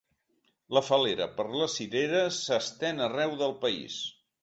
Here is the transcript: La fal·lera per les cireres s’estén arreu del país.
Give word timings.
La 0.77 0.81
fal·lera 0.87 1.27
per 1.35 1.45
les 1.61 1.77
cireres 1.81 2.43
s’estén 2.49 3.07
arreu 3.11 3.41
del 3.47 3.59
país. 3.65 4.05